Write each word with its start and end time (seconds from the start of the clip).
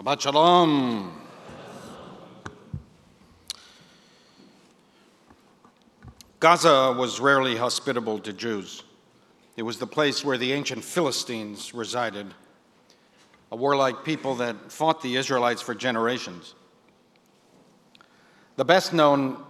Shabbat 0.00 0.20
Shalom. 0.22 1.12
Gaza 6.38 6.94
was 6.96 7.20
rarely 7.20 7.54
hospitable 7.54 8.18
to 8.20 8.32
Jews. 8.32 8.82
It 9.58 9.62
was 9.62 9.78
the 9.78 9.86
place 9.86 10.24
where 10.24 10.38
the 10.38 10.54
ancient 10.54 10.82
Philistines 10.84 11.74
resided, 11.74 12.28
a 13.52 13.56
warlike 13.56 14.02
people 14.02 14.36
that 14.36 14.72
fought 14.72 15.02
the 15.02 15.16
Israelites 15.16 15.60
for 15.60 15.74
generations. 15.74 16.54
The 18.56 18.64
best 18.64 18.94
known 18.94 19.44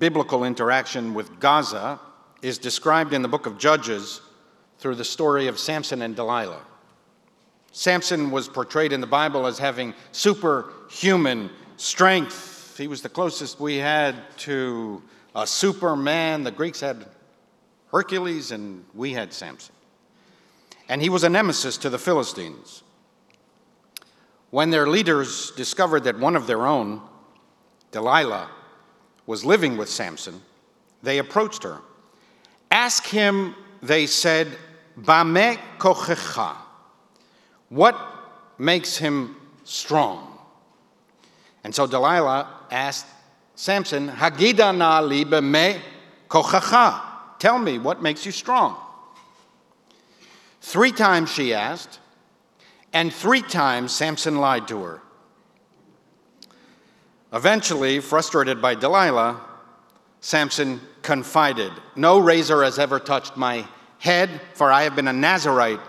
biblical 0.00 0.42
interaction 0.42 1.14
with 1.14 1.38
Gaza 1.38 2.00
is 2.42 2.58
described 2.58 3.12
in 3.12 3.22
the 3.22 3.28
book 3.28 3.46
of 3.46 3.58
Judges 3.58 4.22
through 4.78 4.96
the 4.96 5.04
story 5.04 5.46
of 5.46 5.56
Samson 5.56 6.02
and 6.02 6.16
Delilah. 6.16 6.62
Samson 7.72 8.30
was 8.30 8.48
portrayed 8.48 8.92
in 8.92 9.00
the 9.00 9.06
Bible 9.06 9.46
as 9.46 9.58
having 9.58 9.94
superhuman 10.12 11.50
strength. 11.76 12.76
He 12.76 12.88
was 12.88 13.02
the 13.02 13.08
closest 13.08 13.60
we 13.60 13.76
had 13.76 14.16
to 14.38 15.02
a 15.34 15.46
superman. 15.46 16.42
The 16.42 16.50
Greeks 16.50 16.80
had 16.80 17.06
Hercules, 17.90 18.50
and 18.50 18.84
we 18.94 19.12
had 19.12 19.32
Samson. 19.32 19.74
And 20.88 21.02
he 21.02 21.08
was 21.08 21.24
a 21.24 21.28
nemesis 21.28 21.76
to 21.78 21.90
the 21.90 21.98
Philistines. 21.98 22.82
When 24.50 24.70
their 24.70 24.86
leaders 24.86 25.50
discovered 25.52 26.04
that 26.04 26.18
one 26.18 26.34
of 26.34 26.46
their 26.46 26.66
own, 26.66 27.02
Delilah, 27.92 28.50
was 29.26 29.44
living 29.44 29.76
with 29.76 29.88
Samson, 29.88 30.40
they 31.02 31.18
approached 31.18 31.62
her. 31.62 31.78
Ask 32.70 33.06
him, 33.06 33.54
they 33.82 34.06
said, 34.06 34.48
Bame 34.96 35.58
kochecha. 35.78 36.56
What 37.68 37.98
makes 38.58 38.96
him 38.96 39.36
strong? 39.64 40.38
And 41.64 41.74
so 41.74 41.86
Delilah 41.86 42.48
asked 42.70 43.06
Samson, 43.54 44.08
Hagida 44.08 44.76
na 44.76 45.00
li 45.00 45.24
bame 45.24 45.80
kochecha. 46.28 47.02
Tell 47.38 47.58
me, 47.58 47.78
what 47.78 48.02
makes 48.02 48.24
you 48.24 48.32
strong? 48.32 48.76
Three 50.60 50.92
times 50.92 51.30
she 51.30 51.54
asked, 51.54 52.00
and 52.92 53.12
three 53.12 53.42
times 53.42 53.94
Samson 53.94 54.38
lied 54.38 54.66
to 54.68 54.82
her. 54.82 55.02
Eventually, 57.32 58.00
frustrated 58.00 58.62
by 58.62 58.74
Delilah, 58.74 59.40
Samson 60.20 60.80
confided 61.02 61.72
No 61.94 62.18
razor 62.18 62.64
has 62.64 62.78
ever 62.78 62.98
touched 62.98 63.36
my 63.36 63.66
head, 63.98 64.40
for 64.54 64.72
I 64.72 64.82
have 64.82 64.96
been 64.96 65.08
a 65.08 65.12
Nazarite 65.12 65.80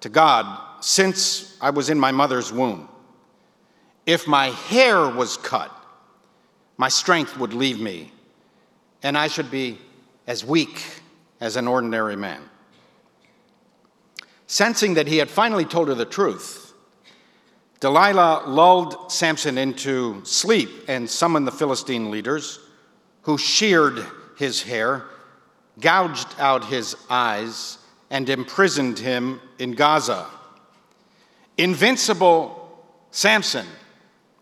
to 0.00 0.08
God 0.08 0.67
since 0.80 1.56
I 1.60 1.70
was 1.70 1.90
in 1.90 1.98
my 1.98 2.12
mother's 2.12 2.52
womb. 2.52 2.88
If 4.06 4.26
my 4.26 4.48
hair 4.48 5.08
was 5.08 5.36
cut, 5.36 5.70
my 6.76 6.88
strength 6.88 7.36
would 7.38 7.52
leave 7.52 7.80
me, 7.80 8.12
and 9.02 9.18
I 9.18 9.28
should 9.28 9.50
be 9.50 9.78
as 10.26 10.44
weak 10.44 10.82
as 11.40 11.56
an 11.56 11.68
ordinary 11.68 12.16
man. 12.16 12.42
Sensing 14.46 14.94
that 14.94 15.08
he 15.08 15.18
had 15.18 15.28
finally 15.28 15.64
told 15.64 15.88
her 15.88 15.94
the 15.94 16.04
truth, 16.04 16.72
Delilah 17.80 18.44
lulled 18.46 19.12
Samson 19.12 19.58
into 19.58 20.24
sleep 20.24 20.70
and 20.88 21.08
summoned 21.08 21.46
the 21.46 21.52
Philistine 21.52 22.10
leaders, 22.10 22.58
who 23.22 23.38
sheared 23.38 24.04
his 24.36 24.62
hair, 24.62 25.04
gouged 25.80 26.34
out 26.38 26.64
his 26.64 26.96
eyes, 27.10 27.78
and 28.10 28.28
imprisoned 28.28 28.98
him 28.98 29.40
in 29.58 29.72
Gaza. 29.72 30.26
Invincible 31.58 32.54
Samson, 33.10 33.66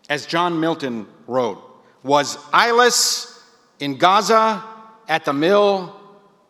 as 0.07 0.27
John 0.27 0.59
Milton 0.59 1.07
wrote, 1.25 1.61
was 2.03 2.37
eyeless 2.53 3.43
in 3.79 3.97
Gaza 3.97 4.63
at 5.07 5.25
the 5.25 5.33
mill 5.33 5.99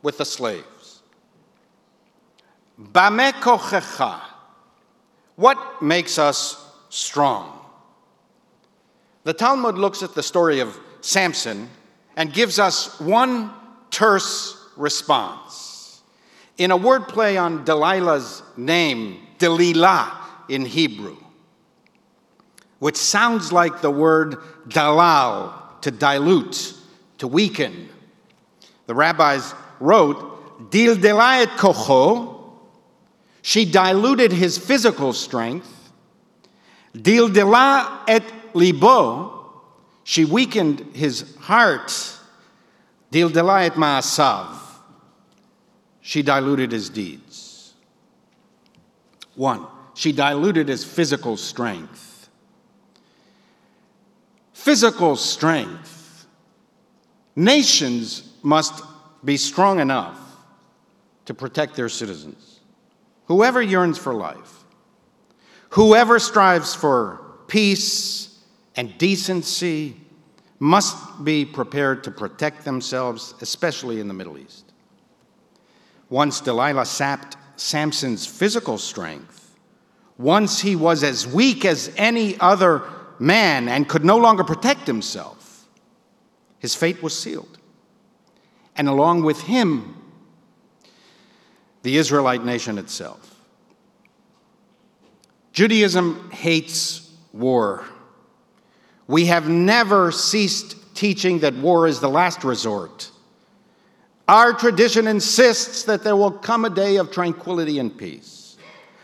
with 0.01 0.17
the 0.17 0.25
slaves. 0.25 1.01
Bame 2.77 3.31
kochecha. 3.33 4.19
What 5.37 5.81
makes 5.81 6.19
us 6.19 6.63
strong? 6.89 7.59
The 9.23 9.33
Talmud 9.33 9.77
looks 9.77 10.03
at 10.03 10.15
the 10.15 10.23
story 10.23 10.59
of 10.59 10.77
Samson 11.01 11.69
and 12.17 12.33
gives 12.33 12.59
us 12.59 12.99
one 12.99 13.51
terse 13.89 14.57
response. 14.75 16.01
In 16.57 16.71
a 16.71 16.77
wordplay 16.77 17.41
on 17.41 17.63
Delilah's 17.63 18.41
name, 18.57 19.27
Delilah 19.37 20.26
in 20.49 20.65
Hebrew, 20.65 21.17
which 22.79 22.95
sounds 22.95 23.51
like 23.51 23.81
the 23.81 23.91
word 23.91 24.37
dalal, 24.67 25.53
to 25.81 25.91
dilute, 25.91 26.73
to 27.19 27.27
weaken. 27.27 27.89
The 28.87 28.95
rabbis 28.95 29.53
wrote, 29.79 30.71
Dil 30.71 30.95
delayet 30.95 31.57
kocho, 31.57 32.37
she 33.41 33.63
diluted 33.63 34.31
his 34.31 34.57
physical 34.57 35.13
strength. 35.13 35.91
Dil 36.99 37.29
dela 37.29 38.03
et 38.07 38.23
libo, 38.53 39.61
she 40.03 40.25
weakened 40.25 40.79
his 40.93 41.35
heart. 41.37 42.17
Dil 43.11 43.29
dela 43.29 43.63
et 43.63 43.73
maasav, 43.73 44.57
she 46.01 46.23
diluted 46.23 46.71
his 46.71 46.89
deeds. 46.89 47.73
One, 49.35 49.67
she 49.97 50.11
diluted 50.11 50.67
his 50.67 50.83
physical 50.83 51.35
strength. 51.35 52.29
Physical 54.53 55.15
strength. 55.15 56.27
Nations 57.35 58.31
must 58.43 58.83
be 59.25 59.37
strong 59.37 59.79
enough 59.79 60.19
to 61.25 61.33
protect 61.33 61.75
their 61.75 61.89
citizens. 61.89 62.59
Whoever 63.25 63.59
yearns 63.59 63.97
for 63.97 64.13
life, 64.13 64.65
whoever 65.69 66.19
strives 66.19 66.75
for 66.75 67.19
peace 67.47 68.37
and 68.75 68.95
decency, 68.99 69.97
must 70.59 71.23
be 71.23 71.43
prepared 71.43 72.03
to 72.03 72.11
protect 72.11 72.65
themselves, 72.65 73.33
especially 73.41 73.99
in 73.99 74.07
the 74.07 74.13
Middle 74.13 74.37
East. 74.37 74.71
Once 76.09 76.39
Delilah 76.39 76.85
sapped 76.85 77.35
Samson's 77.55 78.27
physical 78.27 78.77
strength, 78.77 79.36
once 80.17 80.59
he 80.59 80.75
was 80.75 81.03
as 81.03 81.27
weak 81.27 81.63
as 81.63 81.93
any 81.95 82.39
other 82.39 82.83
man 83.19 83.69
and 83.69 83.87
could 83.87 84.03
no 84.03 84.17
longer 84.17 84.43
protect 84.43 84.87
himself, 84.87 85.67
his 86.59 86.73
fate 86.73 87.01
was 87.03 87.17
sealed. 87.17 87.57
And 88.75 88.87
along 88.87 89.23
with 89.23 89.41
him, 89.41 89.95
the 91.83 91.97
Israelite 91.97 92.43
nation 92.43 92.77
itself. 92.77 93.35
Judaism 95.53 96.29
hates 96.31 97.11
war. 97.33 97.85
We 99.07 99.27
have 99.27 99.47
never 99.47 100.11
ceased 100.11 100.75
teaching 100.95 101.39
that 101.39 101.55
war 101.55 101.87
is 101.87 101.99
the 101.99 102.09
last 102.09 102.43
resort. 102.43 103.11
Our 104.27 104.53
tradition 104.53 105.07
insists 105.07 105.83
that 105.83 106.03
there 106.03 106.15
will 106.15 106.31
come 106.31 106.65
a 106.65 106.69
day 106.69 106.97
of 106.97 107.11
tranquility 107.11 107.79
and 107.79 107.95
peace 107.95 108.36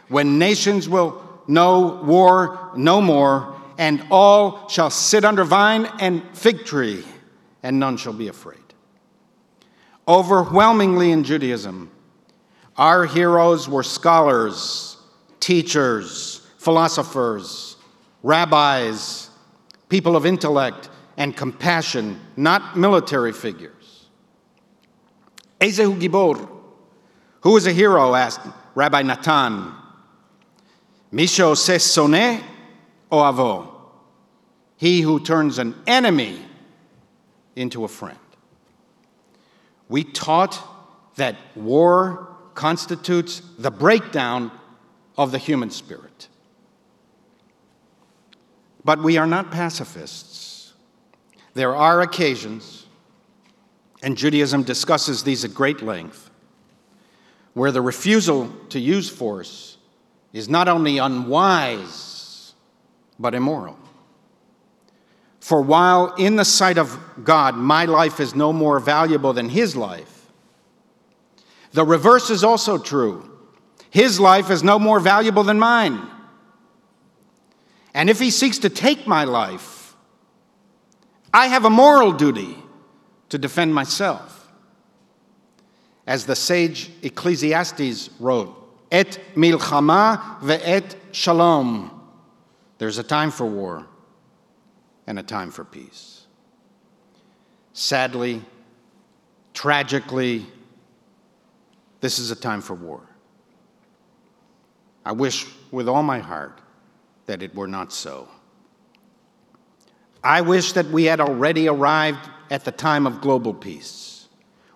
when 0.08 0.38
nations 0.38 0.88
will 0.88 1.22
know 1.48 2.02
war 2.04 2.72
no 2.76 3.02
more, 3.02 3.56
and 3.78 4.06
all 4.12 4.68
shall 4.70 4.90
sit 4.90 5.26
under 5.26 5.44
vine 5.44 5.90
and 6.00 6.22
fig 6.38 6.66
tree, 6.66 7.04
and 7.64 7.80
none 7.80 7.98
shall 7.98 8.14
be 8.14 8.28
afraid. 8.28 8.60
Overwhelmingly 10.08 11.12
in 11.12 11.24
Judaism, 11.24 11.90
our 12.78 13.06
heroes 13.06 13.70
were 13.70 13.84
scholars, 13.84 14.98
teachers, 15.40 16.46
philosophers, 16.58 17.78
rabbis, 18.22 19.30
people 19.90 20.16
of 20.16 20.26
intellect 20.26 20.90
and 21.18 21.36
compassion, 21.36 22.20
not 22.36 22.78
military 22.78 23.32
figures. 23.32 24.08
Ezehu 25.60 26.00
Gibor, 26.00 26.50
who 27.42 27.56
is 27.58 27.68
a 27.68 27.72
hero, 27.72 28.16
asked 28.16 28.42
Rabbi 28.76 29.04
Natan. 29.04 29.74
Misho 31.14 31.56
o 33.12 33.18
avo, 33.18 33.72
he 34.78 35.02
who 35.02 35.20
turns 35.20 35.60
an 35.60 35.76
enemy 35.86 36.40
into 37.56 37.84
a 37.84 37.88
friend. 37.88 38.18
We 39.88 40.04
taught 40.04 40.60
that 41.16 41.36
war 41.56 42.36
constitutes 42.56 43.44
the 43.60 43.70
breakdown 43.70 44.52
of 45.16 45.32
the 45.32 45.38
human 45.38 45.70
spirit. 45.70 46.28
But 48.84 49.04
we 49.04 49.18
are 49.18 49.28
not 49.28 49.52
pacifists. 49.52 50.74
There 51.54 51.76
are 51.76 52.02
occasions, 52.02 52.88
and 54.02 54.18
Judaism 54.18 54.64
discusses 54.64 55.24
these 55.24 55.46
at 55.46 55.54
great 55.54 55.84
length, 55.84 56.32
where 57.54 57.72
the 57.72 57.82
refusal 57.82 58.52
to 58.70 58.80
use 58.80 59.10
force 59.10 59.73
is 60.34 60.50
not 60.50 60.68
only 60.68 60.98
unwise, 60.98 62.54
but 63.20 63.36
immoral. 63.36 63.78
For 65.40 65.62
while 65.62 66.16
in 66.16 66.36
the 66.36 66.46
sight 66.46 66.78
of 66.78 66.98
God 67.24 67.56
my 67.56 67.86
life 67.86 68.20
is 68.20 68.34
no 68.34 68.52
more 68.52 68.80
valuable 68.80 69.34
than 69.34 69.50
his 69.50 69.76
life, 69.76 70.32
the 71.72 71.86
reverse 71.86 72.30
is 72.30 72.44
also 72.44 72.78
true. 72.78 73.30
His 73.90 74.20
life 74.20 74.50
is 74.50 74.64
no 74.64 74.80
more 74.80 75.00
valuable 75.00 75.44
than 75.44 75.60
mine. 75.60 76.02
And 77.94 78.10
if 78.10 78.20
he 78.20 78.32
seeks 78.32 78.58
to 78.60 78.70
take 78.70 79.06
my 79.06 79.24
life, 79.24 79.96
I 81.34 81.48
have 81.48 81.66
a 81.66 81.70
moral 81.70 82.12
duty 82.12 82.58
to 83.30 83.38
defend 83.38 83.74
myself. 83.74 84.52
As 86.08 86.26
the 86.26 86.36
sage 86.36 86.92
Ecclesiastes 87.02 88.10
wrote, 88.20 88.63
Et 88.94 89.20
milchama 89.36 90.40
ve'et 90.40 90.96
shalom. 91.12 91.90
There's 92.78 93.00
a 93.00 93.04
time 93.04 93.32
for 93.32 93.46
war 93.46 93.88
and 95.08 95.18
a 95.18 95.24
time 95.24 95.50
for 95.50 95.66
peace. 95.66 96.28
Sadly, 97.74 98.44
tragically, 99.56 100.46
this 102.02 102.20
is 102.20 102.30
a 102.30 102.36
time 102.36 102.62
for 102.62 102.76
war. 102.76 103.02
I 105.04 105.12
wish 105.12 105.48
with 105.72 105.90
all 105.90 106.04
my 106.04 106.20
heart 106.20 106.62
that 107.26 107.42
it 107.42 107.56
were 107.56 107.68
not 107.68 107.92
so. 107.92 108.28
I 110.24 110.42
wish 110.42 110.74
that 110.74 110.86
we 110.92 111.06
had 111.06 111.20
already 111.20 111.68
arrived 111.68 112.30
at 112.52 112.64
the 112.64 112.72
time 112.72 113.08
of 113.08 113.22
global 113.22 113.56
peace, 113.56 114.28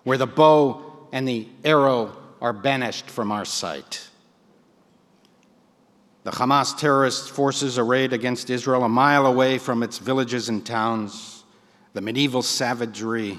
where 0.02 0.18
the 0.18 0.26
bow 0.26 1.08
and 1.12 1.26
the 1.28 1.46
arrow 1.64 2.16
are 2.40 2.52
banished 2.52 3.10
from 3.10 3.32
our 3.32 3.44
sight. 3.44 4.08
The 6.24 6.30
Hamas 6.30 6.76
terrorist 6.76 7.30
forces 7.30 7.78
arrayed 7.78 8.12
against 8.12 8.50
Israel 8.50 8.84
a 8.84 8.88
mile 8.88 9.26
away 9.26 9.58
from 9.58 9.82
its 9.82 9.98
villages 9.98 10.48
and 10.48 10.64
towns, 10.64 11.44
the 11.94 12.00
medieval 12.00 12.42
savagery, 12.42 13.38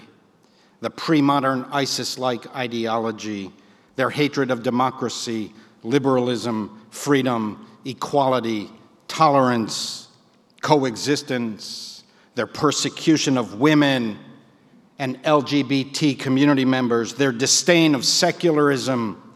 the 0.81 0.89
pre 0.89 1.21
modern 1.21 1.65
ISIS 1.71 2.17
like 2.17 2.53
ideology, 2.55 3.51
their 3.95 4.09
hatred 4.09 4.49
of 4.49 4.63
democracy, 4.63 5.53
liberalism, 5.83 6.81
freedom, 6.89 7.67
equality, 7.85 8.69
tolerance, 9.07 10.07
coexistence, 10.61 12.03
their 12.35 12.47
persecution 12.47 13.37
of 13.37 13.59
women 13.59 14.17
and 14.99 15.21
LGBT 15.23 16.19
community 16.19 16.65
members, 16.65 17.13
their 17.13 17.31
disdain 17.31 17.95
of 17.95 18.05
secularism, 18.05 19.33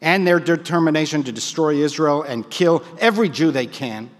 and 0.00 0.26
their 0.26 0.40
determination 0.40 1.22
to 1.22 1.32
destroy 1.32 1.76
Israel 1.76 2.22
and 2.22 2.50
kill 2.50 2.84
every 2.98 3.28
Jew 3.28 3.50
they 3.50 3.66
can 3.66 4.10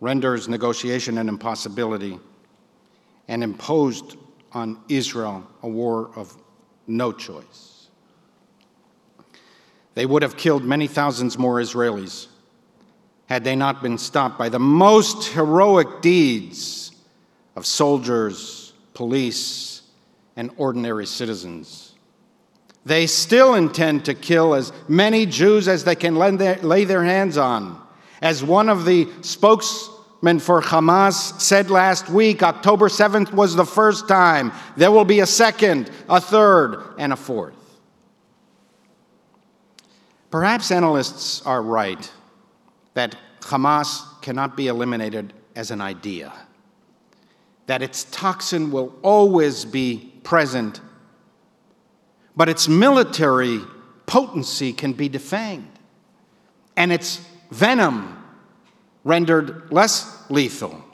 renders 0.00 0.48
negotiation 0.48 1.16
an 1.18 1.28
impossibility 1.28 2.18
and 3.28 3.44
imposed 3.44 4.16
on 4.52 4.78
Israel 4.88 5.46
a 5.62 5.68
war 5.68 6.10
of 6.16 6.36
no 6.86 7.12
choice. 7.12 7.88
They 9.94 10.06
would 10.06 10.22
have 10.22 10.36
killed 10.36 10.64
many 10.64 10.86
thousands 10.86 11.38
more 11.38 11.60
Israelis 11.60 12.26
had 13.26 13.44
they 13.44 13.54
not 13.54 13.80
been 13.80 13.96
stopped 13.96 14.38
by 14.38 14.48
the 14.48 14.58
most 14.58 15.28
heroic 15.28 16.02
deeds 16.02 16.90
of 17.54 17.64
soldiers, 17.64 18.59
police, 19.00 19.80
and 20.36 20.50
ordinary 20.58 21.06
citizens. 21.06 21.94
They 22.84 23.06
still 23.06 23.54
intend 23.54 24.04
to 24.04 24.12
kill 24.12 24.52
as 24.52 24.74
many 24.88 25.24
Jews 25.24 25.68
as 25.68 25.84
they 25.84 25.94
can 25.94 26.16
lay 26.16 26.84
their 26.84 27.02
hands 27.02 27.38
on. 27.38 27.80
As 28.20 28.44
one 28.44 28.68
of 28.68 28.84
the 28.84 29.08
spokesmen 29.22 30.38
for 30.38 30.60
Hamas 30.60 31.40
said 31.40 31.70
last 31.70 32.10
week, 32.10 32.42
October 32.42 32.90
7th 32.90 33.32
was 33.32 33.56
the 33.56 33.64
first 33.64 34.06
time. 34.06 34.52
There 34.76 34.92
will 34.92 35.06
be 35.06 35.20
a 35.20 35.26
second, 35.26 35.90
a 36.06 36.20
third, 36.20 36.76
and 36.98 37.14
a 37.14 37.16
fourth. 37.16 37.54
Perhaps 40.30 40.70
analysts 40.70 41.40
are 41.46 41.62
right 41.62 42.12
that 42.92 43.16
Hamas 43.40 44.20
cannot 44.20 44.58
be 44.58 44.66
eliminated 44.66 45.32
as 45.56 45.70
an 45.70 45.80
idea, 45.80 46.34
that 47.70 47.82
its 47.82 48.02
toxin 48.10 48.72
will 48.72 48.92
always 49.00 49.64
be 49.64 50.12
present, 50.24 50.80
but 52.34 52.48
its 52.48 52.66
military 52.66 53.60
potency 54.06 54.72
can 54.72 54.92
be 54.92 55.08
defanged, 55.08 55.76
and 56.76 56.92
its 56.92 57.24
venom 57.52 58.20
rendered 59.04 59.70
less 59.70 60.28
lethal. 60.28 60.84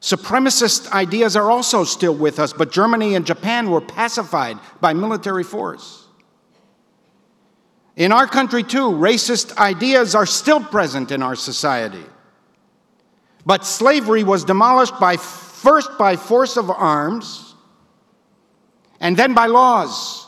Supremacist 0.00 0.90
ideas 0.92 1.36
are 1.36 1.50
also 1.50 1.84
still 1.84 2.14
with 2.14 2.38
us, 2.38 2.54
but 2.54 2.72
Germany 2.72 3.14
and 3.14 3.26
Japan 3.26 3.68
were 3.68 3.82
pacified 3.82 4.58
by 4.80 4.94
military 4.94 5.44
force. 5.44 6.06
In 7.94 8.10
our 8.10 8.26
country, 8.26 8.62
too, 8.62 8.88
racist 8.88 9.54
ideas 9.58 10.14
are 10.14 10.24
still 10.24 10.64
present 10.64 11.10
in 11.10 11.22
our 11.22 11.36
society. 11.36 12.06
But 13.46 13.64
slavery 13.64 14.24
was 14.24 14.44
demolished 14.44 14.98
by 15.00 15.16
first 15.16 15.96
by 15.98 16.16
force 16.16 16.56
of 16.56 16.70
arms, 16.70 17.54
and 19.00 19.16
then 19.16 19.34
by 19.34 19.46
laws 19.46 20.26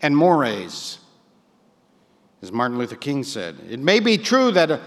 and 0.00 0.16
mores. 0.16 0.98
As 2.42 2.50
Martin 2.50 2.78
Luther 2.78 2.96
King 2.96 3.22
said, 3.22 3.56
it 3.70 3.78
may 3.78 4.00
be 4.00 4.18
true 4.18 4.50
that 4.52 4.70
a, 4.70 4.80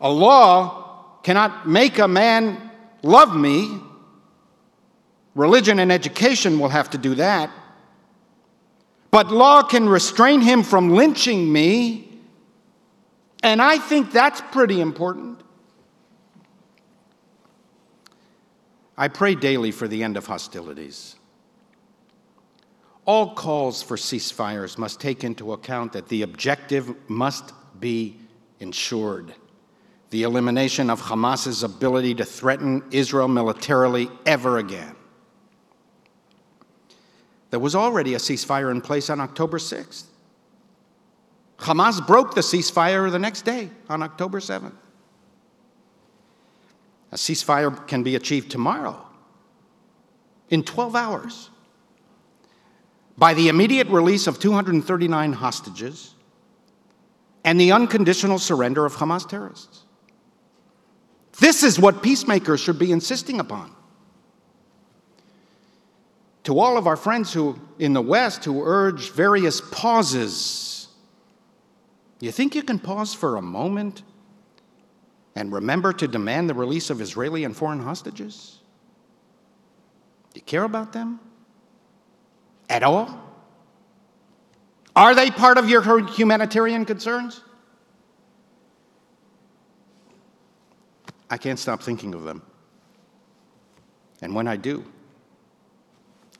a 0.00 0.10
law 0.10 1.18
cannot 1.22 1.68
make 1.68 1.98
a 1.98 2.06
man 2.06 2.70
love 3.02 3.34
me. 3.34 3.80
Religion 5.34 5.78
and 5.80 5.90
education 5.90 6.58
will 6.58 6.68
have 6.68 6.90
to 6.90 6.98
do 6.98 7.16
that. 7.16 7.50
But 9.10 9.30
law 9.32 9.62
can 9.62 9.88
restrain 9.88 10.40
him 10.40 10.62
from 10.62 10.90
lynching 10.90 11.52
me. 11.52 12.08
And 13.42 13.60
I 13.60 13.78
think 13.78 14.12
that's 14.12 14.40
pretty 14.52 14.80
important. 14.80 15.42
I 19.00 19.08
pray 19.08 19.34
daily 19.34 19.70
for 19.70 19.88
the 19.88 20.02
end 20.02 20.18
of 20.18 20.26
hostilities. 20.26 21.16
All 23.06 23.34
calls 23.34 23.82
for 23.82 23.96
ceasefires 23.96 24.76
must 24.76 25.00
take 25.00 25.24
into 25.24 25.54
account 25.54 25.94
that 25.94 26.08
the 26.08 26.20
objective 26.20 26.94
must 27.08 27.54
be 27.80 28.18
ensured 28.60 29.32
the 30.10 30.24
elimination 30.24 30.90
of 30.90 31.00
Hamas's 31.00 31.62
ability 31.62 32.16
to 32.16 32.24
threaten 32.24 32.82
Israel 32.90 33.28
militarily 33.28 34.10
ever 34.26 34.58
again. 34.58 34.94
There 37.50 37.60
was 37.60 37.74
already 37.74 38.14
a 38.14 38.18
ceasefire 38.18 38.70
in 38.70 38.80
place 38.80 39.08
on 39.08 39.20
October 39.20 39.58
6th. 39.58 40.04
Hamas 41.58 42.04
broke 42.06 42.34
the 42.34 42.40
ceasefire 42.40 43.10
the 43.10 43.18
next 43.18 43.42
day 43.42 43.70
on 43.88 44.02
October 44.02 44.40
7th. 44.40 44.74
A 47.12 47.16
ceasefire 47.16 47.86
can 47.86 48.02
be 48.02 48.14
achieved 48.14 48.50
tomorrow 48.50 49.04
in 50.48 50.62
12 50.62 50.94
hours 50.94 51.50
by 53.18 53.34
the 53.34 53.48
immediate 53.48 53.88
release 53.88 54.26
of 54.26 54.38
239 54.38 55.32
hostages 55.32 56.14
and 57.44 57.60
the 57.60 57.72
unconditional 57.72 58.38
surrender 58.38 58.84
of 58.86 58.94
Hamas 58.96 59.28
terrorists. 59.28 59.82
This 61.38 61.62
is 61.62 61.78
what 61.78 62.02
peacemakers 62.02 62.60
should 62.60 62.78
be 62.78 62.92
insisting 62.92 63.40
upon 63.40 63.74
to 66.44 66.58
all 66.58 66.76
of 66.76 66.86
our 66.86 66.96
friends 66.96 67.32
who 67.32 67.58
in 67.78 67.92
the 67.92 68.02
West 68.02 68.44
who 68.44 68.62
urge 68.64 69.10
various 69.10 69.60
pauses. 69.60 70.88
You 72.20 72.32
think 72.32 72.54
you 72.54 72.62
can 72.62 72.78
pause 72.78 73.14
for 73.14 73.36
a 73.36 73.42
moment 73.42 74.02
and 75.34 75.52
remember 75.52 75.92
to 75.92 76.08
demand 76.08 76.48
the 76.48 76.54
release 76.54 76.90
of 76.90 77.00
Israeli 77.00 77.44
and 77.44 77.56
foreign 77.56 77.80
hostages? 77.80 78.58
Do 80.32 80.38
you 80.38 80.44
care 80.44 80.64
about 80.64 80.92
them? 80.92 81.20
At 82.68 82.82
all? 82.82 83.20
Are 84.94 85.14
they 85.14 85.30
part 85.30 85.58
of 85.58 85.68
your 85.68 86.06
humanitarian 86.06 86.84
concerns? 86.84 87.42
I 91.30 91.36
can't 91.36 91.58
stop 91.58 91.82
thinking 91.82 92.14
of 92.14 92.24
them. 92.24 92.42
And 94.20 94.34
when 94.34 94.48
I 94.48 94.56
do, 94.56 94.84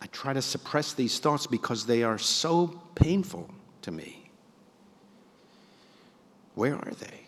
I 0.02 0.06
try 0.06 0.32
to 0.32 0.42
suppress 0.42 0.92
these 0.92 1.18
thoughts 1.18 1.47
because 1.47 1.87
they 1.87 2.02
are 2.02 2.18
so 2.18 2.80
painful 2.94 3.49
to 3.82 3.90
me. 3.90 4.30
Where 6.54 6.75
are 6.75 6.92
they? 6.99 7.20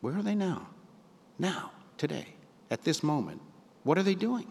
Where 0.00 0.16
are 0.16 0.22
they 0.22 0.34
now? 0.34 0.68
Now, 1.38 1.72
today, 1.96 2.26
at 2.70 2.82
this 2.82 3.02
moment. 3.02 3.40
What 3.82 3.98
are 3.98 4.02
they 4.02 4.14
doing? 4.14 4.46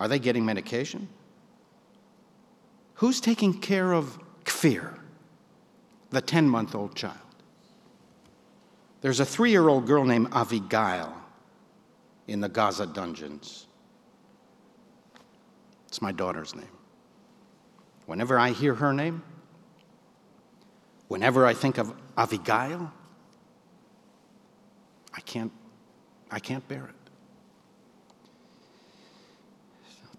Are 0.00 0.08
they 0.08 0.18
getting 0.18 0.44
medication? 0.44 1.08
Who's 2.94 3.20
taking 3.20 3.54
care 3.60 3.92
of 3.92 4.18
Kfir, 4.44 4.98
the 6.10 6.20
10 6.20 6.48
month 6.48 6.74
old 6.74 6.94
child? 6.94 7.16
There's 9.00 9.20
a 9.20 9.24
three 9.24 9.50
year 9.50 9.68
old 9.68 9.86
girl 9.86 10.04
named 10.04 10.30
Avigail 10.30 11.12
in 12.28 12.40
the 12.40 12.48
Gaza 12.48 12.86
dungeons. 12.86 13.66
It's 15.88 16.00
my 16.00 16.12
daughter's 16.12 16.54
name. 16.54 16.64
Whenever 18.06 18.38
I 18.38 18.50
hear 18.50 18.74
her 18.74 18.92
name, 18.92 19.22
whenever 21.08 21.46
I 21.46 21.54
think 21.54 21.78
of 21.78 21.92
Avigail, 22.16 22.90
I 25.14 25.20
can't, 25.20 25.52
I 26.30 26.38
can't 26.38 26.66
bear 26.68 26.84
it. 26.84 26.94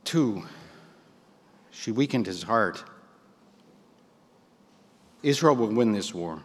Two, 0.03 0.43
she 1.71 1.91
weakened 1.91 2.25
his 2.25 2.43
heart. 2.43 2.83
Israel 5.23 5.55
will 5.55 5.73
win 5.73 5.93
this 5.93 6.13
war. 6.13 6.43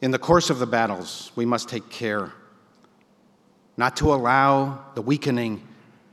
In 0.00 0.10
the 0.10 0.18
course 0.18 0.50
of 0.50 0.58
the 0.58 0.66
battles, 0.66 1.30
we 1.36 1.44
must 1.44 1.68
take 1.68 1.88
care 1.88 2.32
not 3.76 3.96
to 3.96 4.12
allow 4.12 4.84
the 4.94 5.02
weakening, 5.02 5.66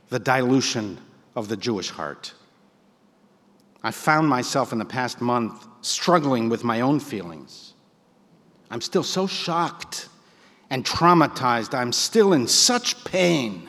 the 0.08 0.18
dilution 0.18 0.98
of 1.36 1.48
the 1.48 1.56
Jewish 1.56 1.90
heart. 1.90 2.34
I 3.82 3.90
found 3.90 4.28
myself 4.28 4.72
in 4.72 4.78
the 4.78 4.84
past 4.84 5.20
month 5.20 5.66
struggling 5.80 6.48
with 6.48 6.64
my 6.64 6.80
own 6.80 7.00
feelings. 7.00 7.71
I'm 8.72 8.80
still 8.80 9.02
so 9.02 9.26
shocked 9.26 10.08
and 10.70 10.82
traumatized. 10.82 11.74
I'm 11.74 11.92
still 11.92 12.32
in 12.32 12.48
such 12.48 13.04
pain 13.04 13.68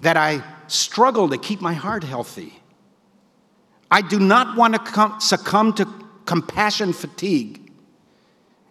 that 0.00 0.16
I 0.16 0.42
struggle 0.66 1.28
to 1.28 1.36
keep 1.36 1.60
my 1.60 1.74
heart 1.74 2.02
healthy. 2.02 2.58
I 3.90 4.00
do 4.00 4.18
not 4.18 4.56
want 4.56 4.74
to 4.74 5.14
succumb 5.20 5.74
to 5.74 5.86
compassion 6.24 6.94
fatigue, 6.94 7.70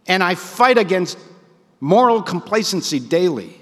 and 0.08 0.24
I 0.24 0.34
fight 0.34 0.80
against 0.80 1.20
moral 1.80 2.24
complacency 2.24 3.00
daily. 3.00 3.60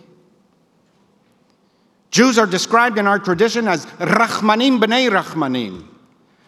Jews 2.10 2.40
are 2.40 2.48
described 2.48 2.98
in 2.98 3.06
our 3.06 3.20
tradition 3.20 3.68
as 3.68 3.86
Rachmanim 3.86 4.80
b'nei 4.80 5.12
Rachmanim, 5.12 5.90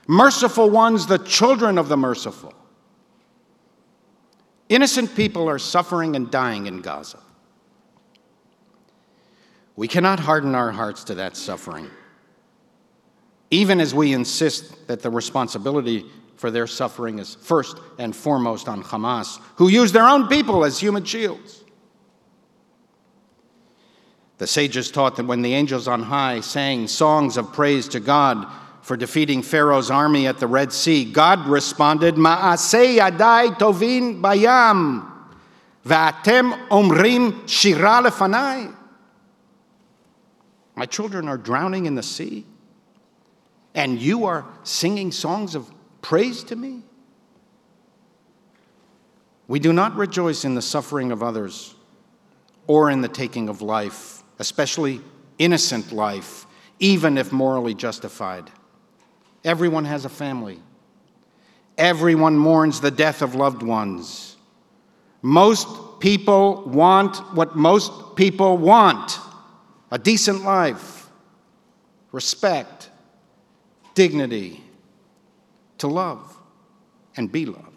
merciful 0.07 0.69
ones, 0.69 1.05
the 1.05 1.17
children 1.17 1.77
of 1.77 1.89
the 1.89 1.97
merciful. 1.97 2.53
Innocent 4.69 5.15
people 5.15 5.47
are 5.47 5.59
suffering 5.59 6.15
and 6.15 6.31
dying 6.31 6.65
in 6.65 6.81
Gaza. 6.81 7.19
We 9.75 9.87
cannot 9.87 10.19
harden 10.19 10.55
our 10.55 10.71
hearts 10.71 11.03
to 11.05 11.15
that 11.15 11.35
suffering, 11.37 11.89
even 13.51 13.79
as 13.79 13.93
we 13.93 14.13
insist 14.13 14.87
that 14.87 15.01
the 15.01 15.09
responsibility 15.09 16.05
for 16.37 16.49
their 16.49 16.67
suffering 16.67 17.19
is 17.19 17.35
first 17.35 17.77
and 17.99 18.15
foremost 18.15 18.67
on 18.67 18.83
Hamas, 18.83 19.39
who 19.55 19.67
use 19.67 19.91
their 19.91 20.07
own 20.07 20.27
people 20.27 20.65
as 20.65 20.79
human 20.79 21.03
shields. 21.03 21.63
The 24.37 24.47
sages 24.47 24.91
taught 24.91 25.15
that 25.15 25.25
when 25.25 25.41
the 25.41 25.53
angels 25.53 25.87
on 25.87 26.03
high 26.03 26.41
sang 26.41 26.87
songs 26.87 27.37
of 27.37 27.53
praise 27.53 27.87
to 27.89 27.99
God 27.99 28.45
for 28.85 28.95
defeating 28.95 29.41
Pharaoh's 29.41 29.89
army 29.89 30.27
at 30.27 30.37
the 30.37 30.45
Red 30.45 30.71
Sea, 30.71 31.11
God 31.11 31.47
responded, 31.47 32.13
Ma'asei 32.13 32.99
yadai 32.99 33.57
tovin 33.57 34.21
bayam, 34.21 35.11
va'atem 35.83 36.67
omrim 36.69 37.49
shira 37.49 38.03
lefanai. 38.03 38.75
My 40.75 40.85
children 40.85 41.27
are 41.27 41.37
drowning 41.37 41.87
in 41.87 41.95
the 41.95 42.03
sea, 42.03 42.45
and 43.73 43.99
you 43.99 44.25
are 44.25 44.45
singing 44.63 45.11
songs 45.11 45.55
of 45.55 45.71
praise 46.03 46.43
to 46.43 46.55
me? 46.55 46.83
We 49.47 49.57
do 49.57 49.73
not 49.73 49.95
rejoice 49.95 50.45
in 50.45 50.53
the 50.53 50.61
suffering 50.61 51.11
of 51.11 51.23
others 51.23 51.73
or 52.67 52.91
in 52.91 53.01
the 53.01 53.07
taking 53.07 53.49
of 53.49 53.63
life 53.63 54.21
especially 54.39 55.01
innocent 55.37 55.91
life, 55.91 56.45
even 56.79 57.17
if 57.17 57.31
morally 57.31 57.73
justified. 57.73 58.51
Everyone 59.45 59.85
has 59.85 60.03
a 60.03 60.09
family. 60.09 60.59
Everyone 61.77 62.35
mourns 62.35 62.81
the 62.81 62.89
death 62.89 63.21
of 63.21 63.35
loved 63.35 63.61
ones. 63.61 64.35
Most 65.21 65.67
people 65.99 66.63
want 66.65 67.17
what 67.35 67.55
most 67.55 68.15
people 68.15 68.57
want 68.57 69.19
a 69.91 69.99
decent 69.99 70.43
life, 70.43 71.07
respect, 72.11 72.89
dignity, 73.93 74.63
to 75.77 75.87
love 75.87 76.37
and 77.15 77.31
be 77.31 77.45
loved. 77.45 77.69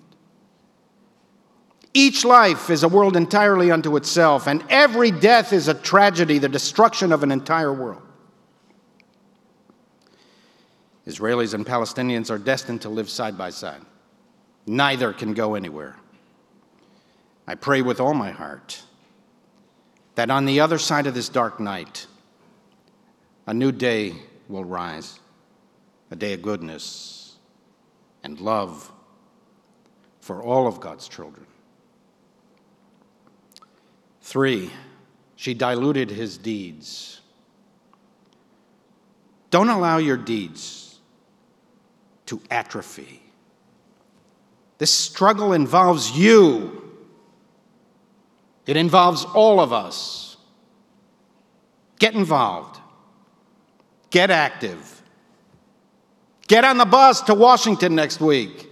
Each 1.92 2.24
life 2.24 2.70
is 2.70 2.82
a 2.82 2.88
world 2.88 3.16
entirely 3.16 3.70
unto 3.70 3.96
itself, 3.96 4.46
and 4.46 4.64
every 4.70 5.10
death 5.10 5.52
is 5.52 5.68
a 5.68 5.74
tragedy, 5.74 6.38
the 6.38 6.48
destruction 6.48 7.12
of 7.12 7.22
an 7.22 7.30
entire 7.30 7.72
world. 7.72 8.07
Israelis 11.08 11.54
and 11.54 11.64
Palestinians 11.64 12.30
are 12.30 12.38
destined 12.38 12.82
to 12.82 12.90
live 12.90 13.08
side 13.08 13.38
by 13.38 13.48
side. 13.48 13.80
Neither 14.66 15.14
can 15.14 15.32
go 15.32 15.54
anywhere. 15.54 15.96
I 17.46 17.54
pray 17.54 17.80
with 17.80 17.98
all 17.98 18.12
my 18.12 18.30
heart 18.30 18.82
that 20.16 20.30
on 20.30 20.44
the 20.44 20.60
other 20.60 20.76
side 20.76 21.06
of 21.06 21.14
this 21.14 21.30
dark 21.30 21.60
night, 21.60 22.06
a 23.46 23.54
new 23.54 23.72
day 23.72 24.12
will 24.48 24.64
rise, 24.64 25.18
a 26.10 26.16
day 26.16 26.34
of 26.34 26.42
goodness 26.42 27.36
and 28.22 28.38
love 28.38 28.92
for 30.20 30.42
all 30.42 30.66
of 30.66 30.78
God's 30.78 31.08
children. 31.08 31.46
Three, 34.20 34.70
she 35.36 35.54
diluted 35.54 36.10
his 36.10 36.36
deeds. 36.36 37.22
Don't 39.48 39.70
allow 39.70 39.96
your 39.96 40.18
deeds 40.18 40.87
to 42.28 42.40
atrophy. 42.50 43.22
This 44.76 44.92
struggle 44.92 45.52
involves 45.52 46.10
you, 46.16 46.94
it 48.66 48.76
involves 48.76 49.24
all 49.24 49.60
of 49.60 49.72
us. 49.72 50.36
Get 51.98 52.14
involved, 52.14 52.78
get 54.10 54.30
active, 54.30 55.02
get 56.46 56.64
on 56.64 56.78
the 56.78 56.84
bus 56.84 57.22
to 57.22 57.34
Washington 57.34 57.94
next 57.94 58.20
week. 58.20 58.68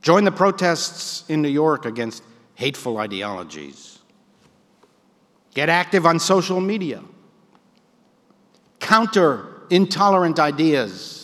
Join 0.00 0.24
the 0.24 0.32
protests 0.32 1.28
in 1.28 1.42
New 1.42 1.50
York 1.50 1.84
against 1.84 2.22
hateful 2.54 2.96
ideologies. 2.96 3.98
Get 5.52 5.68
active 5.68 6.06
on 6.06 6.18
social 6.18 6.60
media. 6.60 7.02
Counter 8.78 9.60
intolerant 9.68 10.38
ideas. 10.38 11.19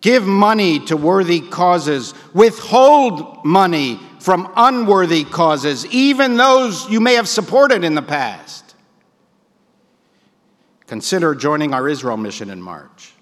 Give 0.00 0.24
money 0.24 0.78
to 0.86 0.96
worthy 0.96 1.40
causes. 1.40 2.14
Withhold 2.34 3.44
money 3.44 4.00
from 4.20 4.52
unworthy 4.56 5.24
causes, 5.24 5.86
even 5.86 6.36
those 6.36 6.88
you 6.90 7.00
may 7.00 7.14
have 7.14 7.28
supported 7.28 7.84
in 7.84 7.94
the 7.94 8.02
past. 8.02 8.74
Consider 10.86 11.34
joining 11.34 11.74
our 11.74 11.88
Israel 11.88 12.16
mission 12.16 12.50
in 12.50 12.60
March. 12.60 13.12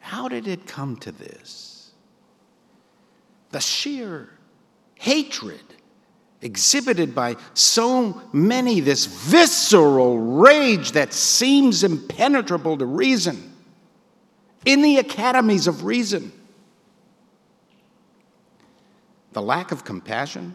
How 0.00 0.28
did 0.28 0.48
it 0.48 0.66
come 0.66 0.96
to 0.96 1.12
this? 1.12 1.68
the 3.50 3.60
sheer 3.60 4.28
hatred 4.96 5.60
exhibited 6.40 7.14
by 7.14 7.36
so 7.54 8.22
many, 8.32 8.80
this 8.80 9.06
visceral 9.06 10.18
rage 10.18 10.92
that 10.92 11.12
seems 11.12 11.82
impenetrable 11.82 12.78
to 12.78 12.86
reason 12.86 13.47
in 14.68 14.82
the 14.82 14.98
academies 14.98 15.66
of 15.66 15.84
reason. 15.84 16.30
The 19.32 19.40
lack 19.40 19.72
of 19.72 19.82
compassion 19.82 20.54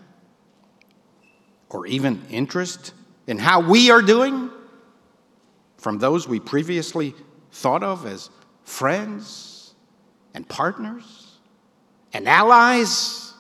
or 1.72 1.88
even 1.88 2.22
interest 2.30 2.94
in 3.26 3.40
how 3.40 3.68
we 3.68 3.90
are 3.90 4.04
doing 4.04 4.52
from 5.78 5.98
those 5.98 6.28
we 6.28 6.40
previously 6.40 7.16
thought 7.54 7.82
of 7.82 8.06
as 8.06 8.30
friends 8.64 9.74
and 10.36 10.48
partners 10.48 11.40
and 12.14 12.30
allies 12.30 13.34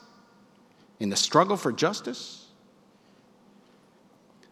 in 0.99 1.11
the 1.11 1.15
struggle 1.15 1.55
for 1.55 1.71
justice? 1.71 2.42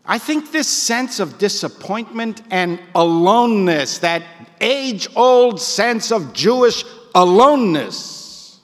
I 0.05 0.17
think 0.17 0.51
this 0.51 0.67
sense 0.67 1.20
of 1.20 1.38
disappointment 1.38 2.41
and 2.50 2.79
aloneness, 2.96 4.00
that 4.00 4.24
age 4.60 5.08
old 5.15 5.62
sense 5.62 6.12
of 6.12 6.34
Jewish 6.34 6.84
aloneness, 7.13 8.60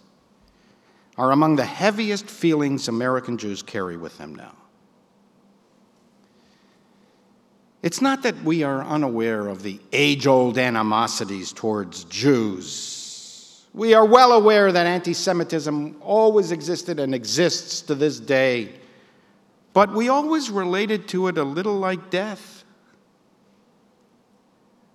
are 1.18 1.32
among 1.32 1.56
the 1.56 1.66
heaviest 1.66 2.30
feelings 2.30 2.88
American 2.88 3.38
Jews 3.38 3.62
carry 3.64 3.98
with 3.98 4.18
them 4.18 4.36
now. 4.36 4.54
It's 7.82 8.02
not 8.02 8.24
that 8.24 8.44
we 8.44 8.64
are 8.64 8.84
unaware 8.84 9.48
of 9.48 9.64
the 9.64 9.80
age 9.94 10.28
old 10.28 10.58
animosities 10.58 11.54
towards 11.54 12.04
Jews 12.06 12.98
We 13.78 13.94
are 13.94 14.06
well 14.06 14.32
aware 14.32 14.72
that 14.72 14.88
anti 14.88 15.14
Semitism 15.14 15.98
always 16.02 16.52
existed 16.52 17.00
and 17.00 17.14
exists 17.14 17.82
to 17.82 17.94
this 17.94 18.20
day, 18.20 18.74
but 19.78 19.94
we 19.94 20.10
always 20.10 20.50
related 20.50 21.08
to 21.08 21.28
it 21.28 21.38
a 21.38 21.44
little 21.44 21.78
like 21.78 22.10
death. 22.10 22.64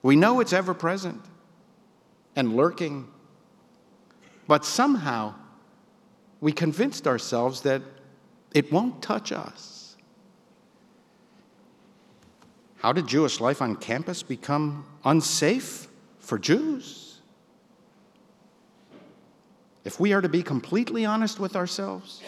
We 0.03 0.17
know 0.17 0.41
it's 0.41 0.53
ever 0.53 0.75
present 0.75 1.25
and 2.35 2.57
lurking, 2.57 3.07
but 4.49 4.65
somehow 4.65 5.35
we 6.41 6.51
convinced 6.51 7.07
ourselves 7.07 7.61
that 7.61 7.81
it 8.53 8.73
won't 8.73 9.01
touch 9.01 9.31
us. 9.31 9.97
How 12.79 12.93
did 12.93 13.07
Jewish 13.07 13.39
life 13.39 13.63
on 13.63 13.77
campus 13.77 14.25
become 14.25 14.85
unsafe 15.05 15.87
for 16.19 16.41
Jews? 16.41 17.21
if 19.85 19.99
we 19.99 20.13
are 20.13 20.21
to 20.21 20.29
be 20.29 20.43
completely 20.43 21.05
honest 21.05 21.41
with 21.41 21.57
ourselves, 21.57 22.23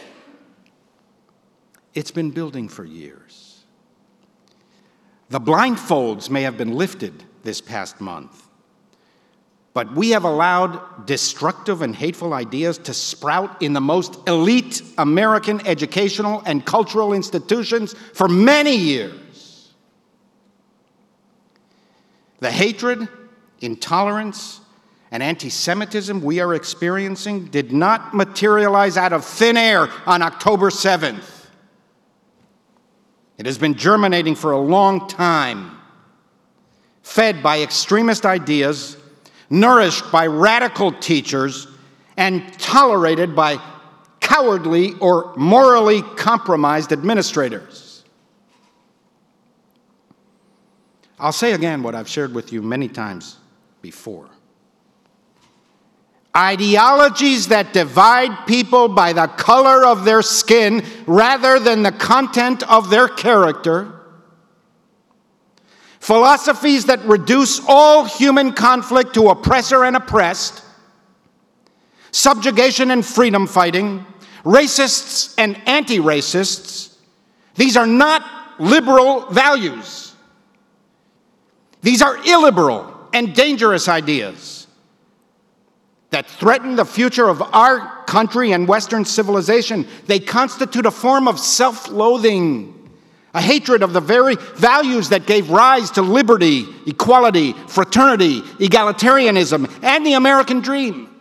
it's 1.94 2.10
been 2.10 2.30
building 2.30 2.68
for 2.68 2.84
years. 2.84 3.64
The 5.30 5.40
blindfolds 5.40 6.28
may 6.28 6.42
have 6.42 6.56
been 6.56 6.74
lifted 6.74 7.24
this 7.42 7.60
past 7.60 8.00
month, 8.00 8.48
but 9.72 9.94
we 9.94 10.10
have 10.10 10.24
allowed 10.24 11.06
destructive 11.06 11.82
and 11.82 11.94
hateful 11.94 12.34
ideas 12.34 12.78
to 12.78 12.94
sprout 12.94 13.62
in 13.62 13.72
the 13.72 13.80
most 13.80 14.16
elite 14.28 14.82
American 14.98 15.66
educational 15.66 16.42
and 16.46 16.64
cultural 16.64 17.12
institutions 17.12 17.94
for 18.12 18.28
many 18.28 18.76
years. 18.76 19.72
The 22.40 22.50
hatred, 22.50 23.08
intolerance, 23.60 24.60
and 25.10 25.22
anti 25.22 25.48
Semitism 25.48 26.22
we 26.22 26.40
are 26.40 26.54
experiencing 26.54 27.46
did 27.46 27.72
not 27.72 28.14
materialize 28.14 28.96
out 28.96 29.12
of 29.12 29.24
thin 29.24 29.56
air 29.56 29.88
on 30.06 30.22
October 30.22 30.70
7th. 30.70 31.33
It 33.38 33.46
has 33.46 33.58
been 33.58 33.74
germinating 33.74 34.34
for 34.34 34.52
a 34.52 34.58
long 34.58 35.08
time, 35.08 35.76
fed 37.02 37.42
by 37.42 37.60
extremist 37.62 38.24
ideas, 38.24 38.96
nourished 39.50 40.10
by 40.12 40.26
radical 40.26 40.92
teachers, 40.92 41.66
and 42.16 42.56
tolerated 42.58 43.34
by 43.34 43.60
cowardly 44.20 44.94
or 45.00 45.34
morally 45.36 46.02
compromised 46.16 46.92
administrators. 46.92 48.04
I'll 51.18 51.32
say 51.32 51.52
again 51.52 51.82
what 51.82 51.94
I've 51.94 52.08
shared 52.08 52.34
with 52.34 52.52
you 52.52 52.62
many 52.62 52.88
times 52.88 53.36
before. 53.82 54.28
Ideologies 56.36 57.48
that 57.48 57.72
divide 57.72 58.46
people 58.46 58.88
by 58.88 59.12
the 59.12 59.28
color 59.28 59.86
of 59.86 60.04
their 60.04 60.20
skin 60.20 60.84
rather 61.06 61.60
than 61.60 61.84
the 61.84 61.92
content 61.92 62.68
of 62.68 62.90
their 62.90 63.06
character. 63.06 63.92
Philosophies 66.00 66.86
that 66.86 67.04
reduce 67.04 67.60
all 67.68 68.04
human 68.04 68.52
conflict 68.52 69.14
to 69.14 69.28
oppressor 69.28 69.84
and 69.84 69.94
oppressed. 69.94 70.64
Subjugation 72.10 72.90
and 72.90 73.06
freedom 73.06 73.46
fighting. 73.46 74.04
Racists 74.44 75.34
and 75.38 75.56
anti 75.66 75.98
racists. 75.98 76.96
These 77.54 77.76
are 77.76 77.86
not 77.86 78.60
liberal 78.60 79.30
values. 79.30 80.14
These 81.80 82.02
are 82.02 82.18
illiberal 82.26 82.92
and 83.12 83.32
dangerous 83.34 83.88
ideas 83.88 84.53
that 86.14 86.28
threaten 86.28 86.76
the 86.76 86.84
future 86.84 87.28
of 87.28 87.42
our 87.42 88.04
country 88.04 88.52
and 88.52 88.68
Western 88.68 89.04
civilization. 89.04 89.84
They 90.06 90.20
constitute 90.20 90.86
a 90.86 90.92
form 90.92 91.26
of 91.26 91.40
self 91.40 91.88
loathing, 91.88 92.88
a 93.34 93.40
hatred 93.40 93.82
of 93.82 93.92
the 93.92 94.00
very 94.00 94.36
values 94.36 95.08
that 95.08 95.26
gave 95.26 95.50
rise 95.50 95.90
to 95.92 96.02
liberty, 96.02 96.66
equality, 96.86 97.52
fraternity, 97.66 98.42
egalitarianism, 98.42 99.68
and 99.82 100.06
the 100.06 100.12
American 100.12 100.60
dream. 100.60 101.12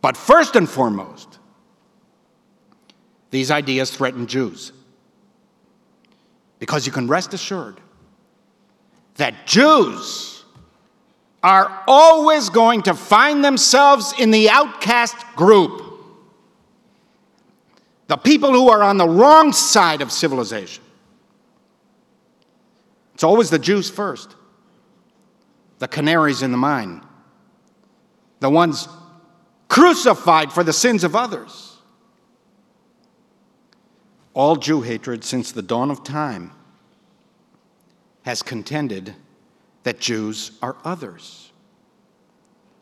But 0.00 0.16
first 0.16 0.56
and 0.56 0.68
foremost, 0.68 1.38
these 3.30 3.52
ideas 3.52 3.92
threaten 3.92 4.26
Jews. 4.26 4.72
Because 6.58 6.84
you 6.84 6.90
can 6.90 7.06
rest 7.06 7.32
assured 7.32 7.80
that 9.18 9.46
Jews 9.46 10.41
are 11.42 11.82
always 11.88 12.48
going 12.48 12.82
to 12.82 12.94
find 12.94 13.44
themselves 13.44 14.14
in 14.18 14.30
the 14.30 14.48
outcast 14.48 15.16
group. 15.34 15.82
The 18.06 18.16
people 18.16 18.52
who 18.52 18.68
are 18.68 18.82
on 18.82 18.96
the 18.96 19.08
wrong 19.08 19.52
side 19.52 20.02
of 20.02 20.12
civilization. 20.12 20.84
It's 23.14 23.24
always 23.24 23.50
the 23.50 23.58
Jews 23.58 23.90
first, 23.90 24.34
the 25.78 25.88
canaries 25.88 26.42
in 26.42 26.52
the 26.52 26.58
mine, 26.58 27.02
the 28.40 28.50
ones 28.50 28.88
crucified 29.68 30.52
for 30.52 30.62
the 30.62 30.72
sins 30.72 31.04
of 31.04 31.16
others. 31.16 31.76
All 34.34 34.56
Jew 34.56 34.80
hatred 34.80 35.24
since 35.24 35.52
the 35.52 35.62
dawn 35.62 35.90
of 35.90 36.04
time 36.04 36.52
has 38.22 38.42
contended 38.42 39.14
that 39.82 40.00
Jews 40.00 40.52
are 40.62 40.76
others. 40.84 41.50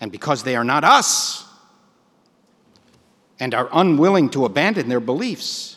And 0.00 0.10
because 0.10 0.42
they 0.42 0.56
are 0.56 0.64
not 0.64 0.84
us 0.84 1.46
and 3.38 3.54
are 3.54 3.68
unwilling 3.72 4.30
to 4.30 4.44
abandon 4.44 4.88
their 4.88 5.00
beliefs, 5.00 5.76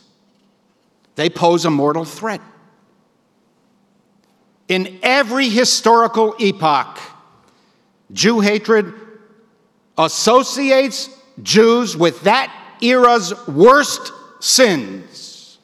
they 1.16 1.30
pose 1.30 1.66
a 1.66 1.70
mortal 1.70 2.06
threat. 2.06 2.42
In 4.68 5.00
every 5.04 5.50
historical 5.50 6.36
epoch, 6.40 7.00
Jew 8.12 8.40
hatred 8.40 8.94
associates 9.98 11.10
Jews 11.42 11.98
with 11.98 12.22
that 12.22 12.54
era's 12.82 13.34
worst 13.48 14.12
sins. 14.40 15.58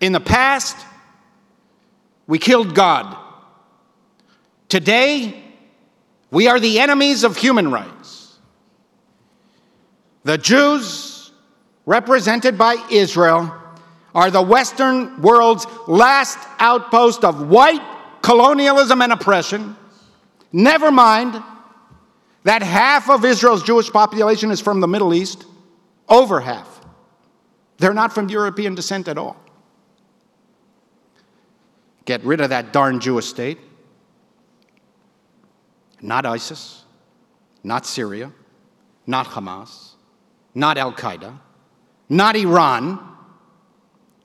In 0.00 0.12
the 0.12 0.20
past, 0.20 0.76
we 2.26 2.38
killed 2.38 2.74
God. 2.74 3.16
Today, 4.72 5.34
we 6.30 6.48
are 6.48 6.58
the 6.58 6.80
enemies 6.80 7.24
of 7.24 7.36
human 7.36 7.70
rights. 7.70 8.38
The 10.24 10.38
Jews, 10.38 11.30
represented 11.84 12.56
by 12.56 12.82
Israel, 12.90 13.54
are 14.14 14.30
the 14.30 14.40
Western 14.40 15.20
world's 15.20 15.66
last 15.86 16.38
outpost 16.58 17.22
of 17.22 17.50
white 17.50 17.82
colonialism 18.22 19.02
and 19.02 19.12
oppression. 19.12 19.76
Never 20.54 20.90
mind 20.90 21.34
that 22.44 22.62
half 22.62 23.10
of 23.10 23.26
Israel's 23.26 23.62
Jewish 23.62 23.90
population 23.90 24.50
is 24.50 24.62
from 24.62 24.80
the 24.80 24.88
Middle 24.88 25.12
East, 25.12 25.44
over 26.08 26.40
half. 26.40 26.80
They're 27.76 27.92
not 27.92 28.14
from 28.14 28.30
European 28.30 28.74
descent 28.74 29.06
at 29.06 29.18
all. 29.18 29.36
Get 32.06 32.24
rid 32.24 32.40
of 32.40 32.48
that 32.48 32.72
darn 32.72 33.00
Jewish 33.00 33.26
state 33.26 33.58
not 36.02 36.26
ISIS, 36.26 36.84
not 37.62 37.86
Syria, 37.86 38.32
not 39.06 39.26
Hamas, 39.26 39.92
not 40.54 40.76
Al 40.76 40.92
Qaeda, 40.92 41.38
not 42.08 42.36
Iran. 42.36 42.98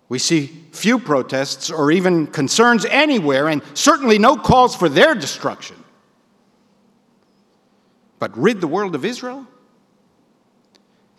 We 0.10 0.20
see 0.20 0.48
few 0.72 1.00
protests 1.00 1.70
or 1.70 1.92
even 1.92 2.28
concerns 2.28 2.86
anywhere, 2.86 3.48
and 3.48 3.62
certainly 3.74 4.18
no 4.18 4.36
calls 4.36 4.76
for 4.76 4.90
their 4.90 5.16
destruction. 5.16 5.84
But 8.20 8.36
rid 8.38 8.62
the 8.62 8.68
world 8.68 8.96
of 8.96 9.06
Israel, 9.06 9.46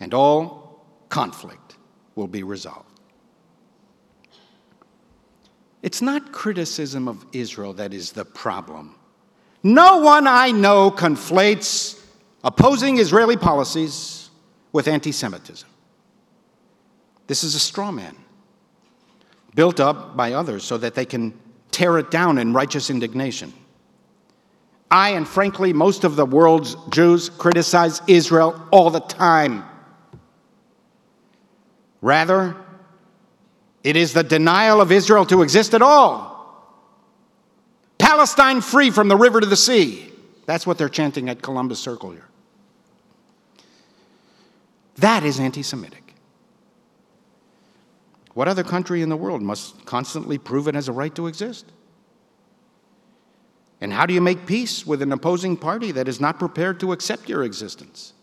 and 0.01 0.12
all 0.12 0.85
conflict 1.09 1.77
will 2.16 2.27
be 2.27 2.42
resolved. 2.42 3.01
It's 5.83 6.03
not 6.03 6.33
criticism 6.33 7.07
of 7.07 7.25
Israel 7.33 7.73
that 7.75 7.94
is 7.94 8.11
the 8.12 8.25
problem. 8.25 8.97
No 9.68 9.98
one 9.98 10.26
I 10.26 10.50
know 10.50 10.90
conflates 10.90 12.02
opposing 12.42 12.98
Israeli 12.98 13.37
policies 13.37 14.31
with 14.72 14.88
anti 14.88 15.12
Semitism. 15.12 15.68
This 17.26 17.44
is 17.44 17.54
a 17.54 17.61
straw 17.61 17.92
man 17.92 18.16
built 19.54 19.78
up 19.78 20.16
by 20.16 20.33
others 20.33 20.64
so 20.64 20.78
that 20.78 20.94
they 20.94 21.04
can 21.04 21.38
tear 21.70 21.98
it 21.98 22.11
down 22.11 22.38
in 22.38 22.54
righteous 22.54 22.88
indignation. 22.88 23.52
I, 24.90 25.11
and 25.11 25.28
frankly, 25.28 25.74
most 25.74 26.04
of 26.04 26.16
the 26.16 26.24
world's 26.24 26.74
Jews 26.88 27.28
criticize 27.28 28.00
Israel 28.07 28.59
all 28.70 28.88
the 28.88 29.00
time. 29.00 29.64
Rather, 32.00 32.57
it 33.85 33.96
is 33.96 34.14
the 34.14 34.24
denial 34.24 34.81
of 34.81 34.90
Israel 34.90 35.26
to 35.26 35.42
exist 35.42 35.74
at 35.74 35.83
all 35.83 36.38
Palestine 38.09 38.62
free 38.62 38.90
from 38.90 39.09
the 39.09 39.16
river 39.16 39.38
to 39.38 39.47
the 39.47 39.55
sea. 39.55 40.11
That's 40.47 40.66
what 40.66 40.79
they're 40.79 40.88
chanting 40.88 41.29
at 41.29 41.42
Columbus 41.42 41.79
Circle 41.79 42.12
here. 42.12 42.27
That 44.97 45.25
is 45.25 45.38
anti 45.38 45.62
Semitic. 45.62 46.14
What 48.33 48.49
other 48.49 48.64
country 48.64 49.03
in 49.03 49.11
the 49.11 49.16
world 49.16 49.42
must 49.42 49.85
constantly 49.85 50.38
prove 50.38 50.68
it 50.68 50.75
has 50.75 50.88
a 50.88 50.92
right 50.92 51.14
to 51.16 51.27
exist? 51.27 51.66
And 53.83 53.92
how 53.92 54.07
do 54.07 54.14
you 54.14 54.23
make 54.23 54.47
peace 54.47 54.87
with 54.87 55.03
an 55.03 55.12
opposing 55.12 55.55
party 55.55 55.92
that 55.92 56.09
is 56.09 56.18
not 56.18 56.38
prepared 56.38 56.81
to 56.81 56.92
accept 56.92 57.29
your 57.29 57.44
existence? 57.44 58.14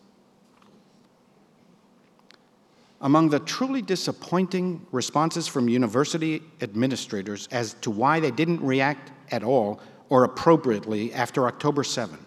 Among 3.00 3.28
the 3.28 3.40
truly 3.40 3.82
disappointing 3.82 4.86
responses 4.90 5.46
from 5.46 5.68
university 5.68 6.42
administrators 6.62 7.46
as 7.52 7.74
to 7.82 7.90
why 7.90 8.20
they 8.20 8.30
didn't 8.30 8.62
react 8.62 9.12
at 9.30 9.42
all 9.42 9.80
or 10.08 10.24
appropriately 10.24 11.12
after 11.12 11.46
October 11.46 11.84
7 11.84 12.18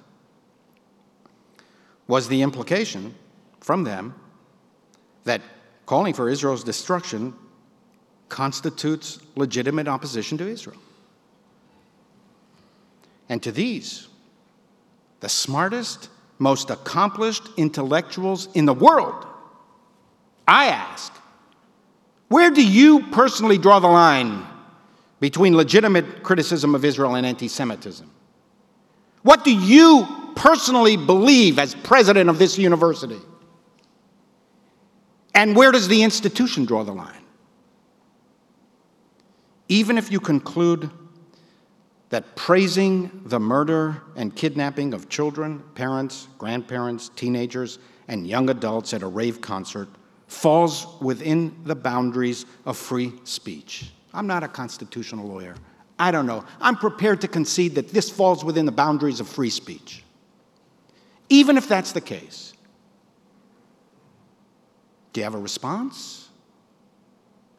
was 2.08 2.28
the 2.28 2.42
implication 2.42 3.16
from 3.62 3.84
them 3.84 4.14
that 5.24 5.42
calling 5.86 6.14
for 6.14 6.30
Israel's 6.30 6.64
destruction 6.64 7.34
constitutes 8.30 9.20
legitimate 9.36 9.88
opposition 9.88 10.38
to 10.38 10.48
Israel. 10.48 10.80
And 13.28 13.42
to 13.44 13.52
these, 13.52 14.08
the 15.20 15.30
smartest, 15.30 16.10
most 16.40 16.70
accomplished 16.70 17.44
intellectuals 17.58 18.48
in 18.56 18.66
the 18.66 18.74
world, 18.74 19.26
I 20.50 20.70
ask, 20.70 21.14
where 22.28 22.50
do 22.50 22.68
you 22.68 23.04
personally 23.12 23.60
draw 23.60 23.80
the 23.80 23.88
line 23.88 24.44
between 25.20 25.56
legitimate 25.56 26.24
criticism 26.24 26.74
of 26.74 26.84
Israel 26.84 27.14
and 27.14 27.24
anti 27.24 27.48
Semitism? 27.48 28.10
What 29.22 29.44
do 29.44 29.54
you 29.54 30.08
personally 30.36 30.98
believe 30.98 31.60
as 31.60 31.76
president 31.76 32.32
of 32.32 32.40
this 32.40 32.58
university? 32.58 33.20
And 35.36 35.56
where 35.56 35.72
does 35.72 35.88
the 35.88 36.02
institution 36.02 36.66
draw 36.66 36.84
the 36.84 36.94
line? 36.94 37.24
Even 39.68 40.00
if 40.00 40.12
you 40.12 40.20
conclude 40.20 40.90
that 42.10 42.36
praising 42.36 43.22
the 43.26 43.40
murder 43.40 44.02
and 44.16 44.36
kidnapping 44.36 44.96
of 44.96 45.10
children, 45.10 45.64
parents, 45.76 46.28
grandparents, 46.40 47.10
teenagers, 47.10 47.78
and 48.08 48.26
young 48.26 48.50
adults 48.50 48.96
at 48.96 49.04
a 49.04 49.08
rave 49.08 49.42
concert 49.42 49.88
falls 50.30 50.88
within 51.02 51.54
the 51.66 51.76
boundaries 51.76 52.46
of 52.66 52.78
free 52.78 53.12
speech. 53.24 53.92
I'm 54.14 54.28
not 54.28 54.44
a 54.44 54.48
constitutional 54.48 55.28
lawyer. 55.28 55.56
I 55.98 56.12
don't 56.12 56.28
know. 56.28 56.46
I'm 56.62 56.78
prepared 56.78 57.22
to 57.22 57.28
concede 57.28 57.76
that 57.76 57.90
this 57.90 58.10
falls 58.10 58.46
within 58.46 58.66
the 58.66 58.72
boundaries 58.72 59.20
of 59.20 59.28
free 59.28 59.50
speech. 59.50 60.04
Even 61.30 61.58
if 61.58 61.68
that's 61.68 61.92
the 61.92 62.02
case, 62.02 62.54
do 65.12 65.20
you 65.20 65.26
have 65.26 65.36
a 65.36 65.40
response 65.40 66.30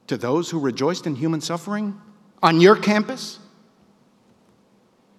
to 0.07 0.17
those 0.17 0.49
who 0.51 0.59
rejoiced 0.59 1.07
in 1.07 1.17
human 1.17 1.41
suffering 1.41 2.01
on 2.43 2.61
your 2.61 2.77
campus? 2.77 3.41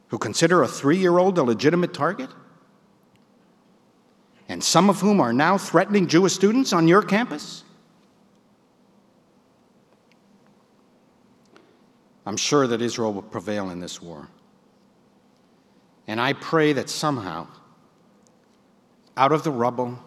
Who 0.08 0.18
consider 0.18 0.64
a 0.64 0.68
three 0.68 0.98
year 0.98 1.18
old 1.18 1.38
a 1.38 1.44
legitimate 1.44 1.94
target? 1.94 2.30
And 4.52 4.62
some 4.62 4.90
of 4.90 5.00
whom 5.00 5.22
are 5.22 5.32
now 5.32 5.58
threatening 5.58 6.08
Jewish 6.08 6.34
students 6.34 6.74
on 6.74 6.86
your 6.86 7.02
campus? 7.02 7.64
I'm 12.26 12.36
sure 12.36 12.68
that 12.68 12.82
Israel 12.82 13.14
will 13.14 13.22
prevail 13.22 13.70
in 13.70 13.80
this 13.80 14.02
war. 14.02 14.28
And 16.06 16.20
I 16.20 16.34
pray 16.34 16.74
that 16.74 16.90
somehow, 16.90 17.48
out 19.16 19.32
of 19.32 19.44
the 19.44 19.52
rubble 19.52 19.98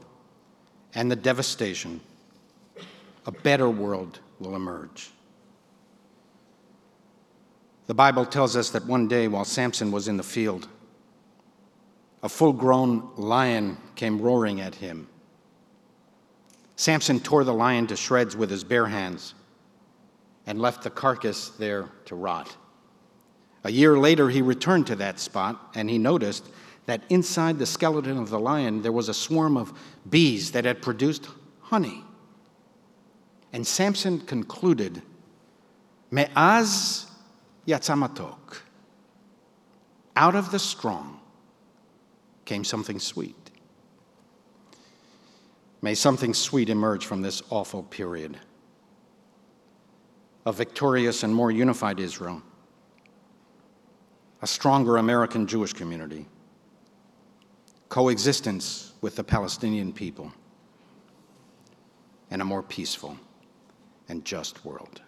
and 0.95 1.11
the 1.11 1.17
devastation, 1.17 2.03
a 3.25 3.33
better 3.33 3.71
world 3.71 4.19
will 4.41 4.55
emerge. 4.55 5.09
The 7.87 7.95
Bible 7.95 8.27
tells 8.27 8.57
us 8.57 8.69
that 8.71 8.85
one 8.85 9.09
day 9.09 9.27
while 9.27 9.47
Samson 9.47 9.91
was 9.91 10.07
in 10.07 10.19
the 10.19 10.23
field, 10.23 10.69
a 12.25 12.29
full 12.29 12.55
grown 12.55 13.11
lion 13.17 13.77
came 13.97 14.19
roaring 14.19 14.59
at 14.59 14.75
him. 14.75 15.07
Samson 16.75 17.21
tore 17.21 17.45
the 17.45 17.53
lion 17.53 17.87
to 17.87 17.97
shreds 17.97 18.35
with 18.35 18.51
his 18.51 18.65
bare 18.65 18.87
hands 18.87 19.35
and 20.47 20.59
left 20.59 20.83
the 20.83 20.91
carcass 20.91 21.51
there 21.51 21.91
to 22.07 22.15
rot. 22.15 22.57
A 23.63 23.71
year 23.71 23.99
later, 23.99 24.31
he 24.31 24.41
returned 24.41 24.87
to 24.87 24.97
that 24.97 25.21
spot 25.21 25.71
and 25.75 25.91
he 25.91 25.99
noticed 25.99 26.49
that 26.87 27.03
inside 27.11 27.59
the 27.59 27.67
skeleton 27.67 28.17
of 28.17 28.31
the 28.31 28.41
lion 28.41 28.81
there 28.81 28.91
was 28.91 29.11
a 29.11 29.15
swarm 29.15 29.59
of 29.59 29.79
bees 30.09 30.53
that 30.53 30.65
had 30.65 30.81
produced 30.81 31.29
honey. 31.61 32.03
And 33.53 33.67
Samson 33.67 34.21
concluded, 34.21 35.03
Me'az 36.11 37.07
yatzamatok. 37.67 38.61
Out 40.17 40.35
of 40.35 40.51
the 40.51 40.59
strong 40.59 41.21
came 42.45 42.65
something 42.65 42.99
sweet. 42.99 43.51
May 45.83 45.95
something 45.95 46.33
sweet 46.33 46.71
emerge 46.71 47.05
from 47.05 47.23
this 47.23 47.43
awful 47.51 47.83
period. 47.83 48.39
A 50.47 50.53
victorious 50.53 51.23
and 51.23 51.35
more 51.35 51.51
unified 51.51 52.01
Israel, 52.01 52.43
a 54.43 54.47
stronger 54.47 54.97
American 54.99 55.47
Jewish 55.47 55.73
community, 55.73 56.27
coexistence 57.89 58.93
with 59.01 59.17
the 59.17 59.25
Palestinian 59.25 59.93
people, 59.93 60.33
and 62.31 62.43
a 62.43 62.45
more 62.45 62.63
peaceful 62.63 63.17
and 64.09 64.25
just 64.25 64.65
world. 64.65 65.03